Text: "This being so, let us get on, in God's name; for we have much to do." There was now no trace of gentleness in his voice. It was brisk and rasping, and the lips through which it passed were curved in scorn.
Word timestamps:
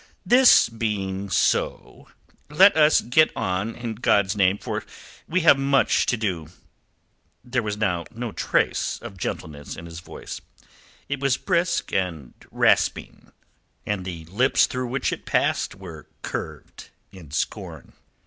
"This 0.25 0.67
being 0.67 1.29
so, 1.29 2.07
let 2.49 2.75
us 2.75 3.01
get 3.01 3.31
on, 3.37 3.75
in 3.75 3.93
God's 3.93 4.35
name; 4.35 4.57
for 4.57 4.83
we 5.29 5.41
have 5.41 5.59
much 5.59 6.07
to 6.07 6.17
do." 6.17 6.47
There 7.43 7.61
was 7.61 7.77
now 7.77 8.05
no 8.09 8.31
trace 8.31 8.97
of 9.03 9.15
gentleness 9.15 9.75
in 9.75 9.85
his 9.85 9.99
voice. 9.99 10.41
It 11.07 11.19
was 11.19 11.37
brisk 11.37 11.93
and 11.93 12.33
rasping, 12.49 13.31
and 13.85 14.03
the 14.03 14.25
lips 14.25 14.65
through 14.65 14.87
which 14.87 15.13
it 15.13 15.27
passed 15.27 15.75
were 15.75 16.07
curved 16.23 16.89
in 17.11 17.29
scorn. 17.29 17.93